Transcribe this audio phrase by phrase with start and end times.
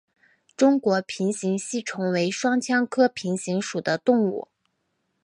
[0.57, 4.47] 中国平形吸虫为双腔科平形属的动物。